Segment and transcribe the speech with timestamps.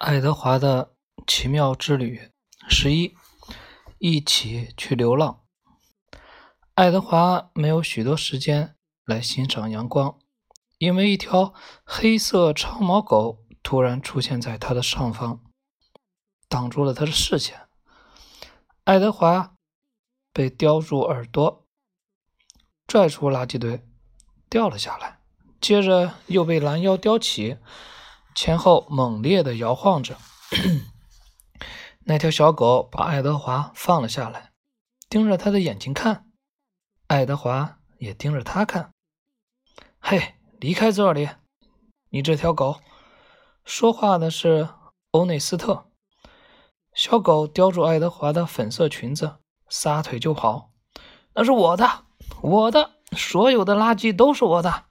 [0.00, 0.94] 爱德华的
[1.26, 2.32] 奇妙之旅
[2.70, 3.14] 十一，
[3.98, 5.42] 一起去流浪。
[6.74, 10.18] 爱德华没有许多时间来欣赏阳光，
[10.78, 11.52] 因为一条
[11.84, 15.42] 黑色长毛狗突然出现在他的上方，
[16.48, 17.68] 挡住了他的视线。
[18.84, 19.54] 爱德华
[20.32, 21.66] 被叼住耳朵，
[22.86, 23.86] 拽出垃圾堆，
[24.48, 25.20] 掉了下来，
[25.60, 27.58] 接着又被拦腰叼起。
[28.34, 30.16] 前后猛烈的摇晃着，
[32.00, 34.52] 那条小狗把爱德华放了下来，
[35.08, 36.26] 盯着他的眼睛看。
[37.08, 38.92] 爱德华也盯着他看。
[39.98, 41.28] 嘿，离开这里！
[42.10, 42.80] 你这条狗！
[43.64, 44.68] 说话的是
[45.10, 45.90] 欧内斯特。
[46.94, 50.72] 小狗叼住爱德华的粉色裙子，撒腿就跑。
[51.34, 52.06] 那是我的，
[52.42, 54.86] 我的，所有的垃圾都是我的！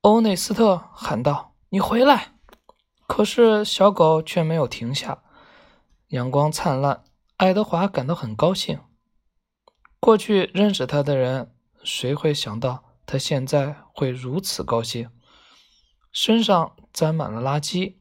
[0.00, 1.49] 欧内斯特喊道。
[1.72, 2.32] 你回来！
[3.06, 5.22] 可是小狗却没有停下。
[6.08, 7.04] 阳光灿烂，
[7.36, 8.80] 爱德华感到很高兴。
[10.00, 15.10] 过去认识他的人，谁会想到他现在会如此高兴？
[16.10, 17.98] 身上沾满了垃圾，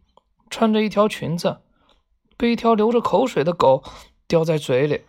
[0.50, 1.60] 穿着一条裙子，
[2.36, 3.84] 被一条流着口水的狗
[4.28, 5.06] 叼在嘴里，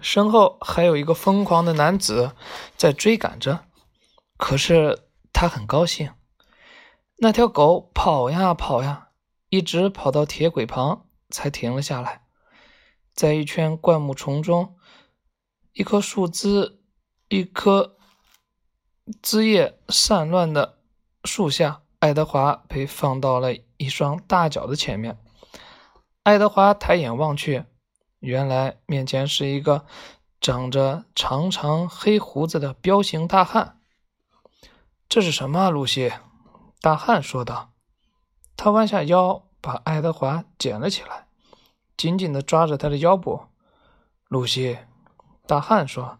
[0.00, 2.32] 身后还有一个疯狂的男子
[2.76, 3.66] 在追赶着。
[4.36, 6.12] 可是他很高兴。
[7.24, 9.10] 那条狗跑呀跑呀，
[9.48, 12.22] 一直跑到铁轨旁才停了下来。
[13.14, 14.74] 在一圈灌木丛中，
[15.72, 16.80] 一棵树枝、
[17.28, 17.96] 一棵
[19.22, 20.80] 枝叶散乱的
[21.22, 25.16] 树下，爱德华被放到了一双大脚的前面。
[26.24, 27.62] 爱德华抬眼望去，
[28.18, 29.86] 原来面前是一个
[30.40, 33.80] 长着长长黑胡子的彪形大汉。
[35.08, 36.12] 这是什么，啊露西？
[36.82, 37.70] 大汉说道
[38.58, 41.28] ：“他弯下腰，把爱德华捡了起来，
[41.96, 43.44] 紧紧地抓着他的腰部。”
[44.26, 44.78] 露西，
[45.46, 46.18] 大汉说：“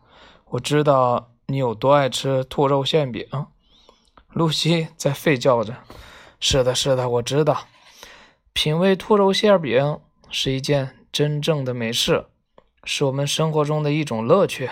[0.51, 3.27] 我知道你有多爱吃兔肉馅饼。”
[4.31, 5.79] 露西在吠叫着
[6.39, 7.67] ：“是的，是的，我知道。
[8.53, 9.99] 品味兔肉馅饼
[10.31, 12.27] 是一件真正的美事，
[12.85, 14.71] 是我们生活中的一种乐趣。”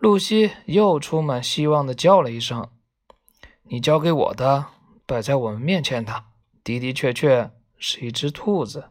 [0.00, 2.70] 露西又充满希望地叫了一声。
[3.72, 4.66] 你交给我的，
[5.10, 6.22] 摆在我们面前的，
[6.62, 7.50] 的的确确
[7.80, 8.90] 是一只兔子。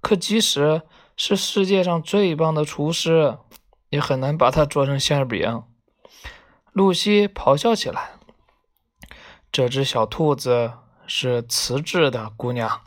[0.00, 0.82] 可即使
[1.16, 3.38] 是世界上最棒的厨师，
[3.90, 5.62] 也很难把它做成馅饼。
[6.72, 8.14] 露西咆哮起来
[9.52, 10.72] ：“这只小兔子
[11.06, 12.80] 是瓷质的，姑娘。”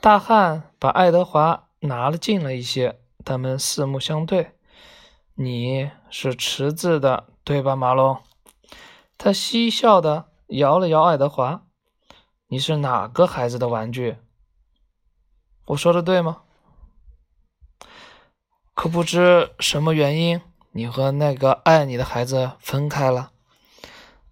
[0.00, 4.52] 大汉把爱德华拿了近了一些，他们四目相对。
[5.36, 8.16] “你是瓷质的，对吧，马龙？”
[9.18, 11.64] 他嬉笑的摇了摇爱德华
[12.48, 14.16] ：“你是哪个孩子的玩具？
[15.66, 16.42] 我说的对吗？
[18.74, 20.40] 可不知什么原因，
[20.72, 23.30] 你和那个爱你的孩子分开了。”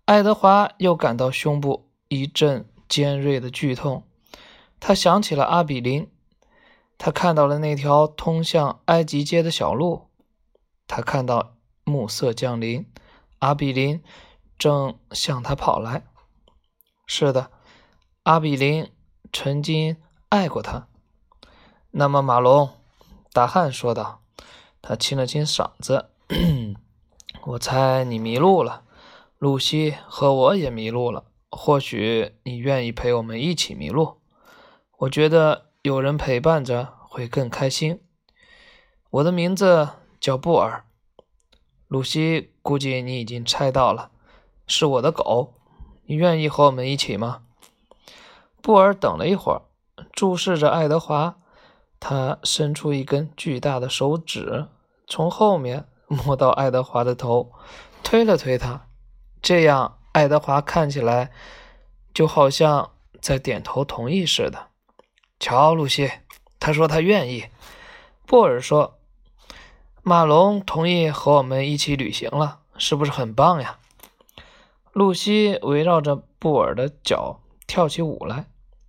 [0.06, 4.02] 爱德华又感到胸部一阵尖锐的剧痛，
[4.80, 6.10] 他想起了阿比林，
[6.96, 10.08] 他看到了那条通向埃及街的小路，
[10.88, 12.90] 他看到暮色降临，
[13.38, 14.02] 阿比林。
[14.58, 16.04] 正向他跑来。
[17.06, 17.50] 是的，
[18.24, 18.90] 阿比林
[19.32, 19.96] 曾经
[20.28, 20.88] 爱过他。
[21.92, 22.70] 那么，马龙，
[23.32, 24.20] 大汉说道。
[24.80, 26.10] 他清了清嗓子
[27.46, 28.84] ：“我猜你迷路了。
[29.38, 31.24] 露西和我也迷路了。
[31.50, 34.20] 或许你愿意陪我们一起迷路？
[34.98, 38.02] 我觉得有人陪伴着会更开心。
[39.10, 39.88] 我的名字
[40.20, 40.84] 叫布尔。
[41.86, 44.10] 露西，估计你已经猜到了。”
[44.68, 45.54] 是我的狗，
[46.04, 47.40] 你愿意和我们一起吗？
[48.62, 49.62] 布尔等了一会儿，
[50.12, 51.36] 注视着爱德华。
[52.00, 54.68] 他伸出一根巨大的手指，
[55.08, 57.50] 从后面摸到爱德华的头，
[58.04, 58.86] 推了推他。
[59.42, 61.32] 这样，爱德华看起来
[62.14, 64.68] 就好像在点头同意似的。
[65.40, 66.10] 瞧，露西，
[66.60, 67.46] 他说他愿意。
[68.26, 68.98] 布尔说
[70.04, 73.78] ：“马龙同意和我们一起旅行了，是不是很棒呀？”
[74.98, 78.46] 露西围绕着布尔的脚跳起舞来，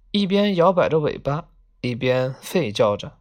[0.09, 1.45] 一边摇摆着尾巴，
[1.81, 3.11] 一边吠叫着。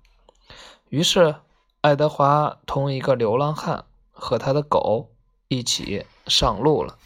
[0.88, 1.34] 于是，
[1.82, 5.10] 爱德华同一个流浪汉和他的狗
[5.48, 6.96] 一起上路了。